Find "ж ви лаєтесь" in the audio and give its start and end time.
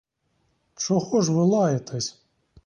1.21-2.17